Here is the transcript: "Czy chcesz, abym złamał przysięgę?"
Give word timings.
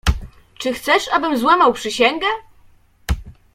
"Czy 0.57 0.73
chcesz, 0.73 1.03
abym 1.13 1.37
złamał 1.37 1.73
przysięgę?" 1.73 2.27